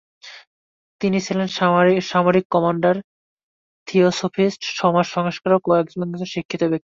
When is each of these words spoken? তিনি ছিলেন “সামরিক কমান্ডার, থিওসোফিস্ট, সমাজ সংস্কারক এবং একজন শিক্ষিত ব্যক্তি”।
তিনি 1.01 1.17
ছিলেন 1.27 1.47
“সামরিক 2.09 2.45
কমান্ডার, 2.51 2.95
থিওসোফিস্ট, 3.87 4.61
সমাজ 4.79 5.05
সংস্কারক 5.07 5.61
এবং 5.63 5.77
একজন 5.81 6.01
শিক্ষিত 6.33 6.61
ব্যক্তি”। 6.63 6.79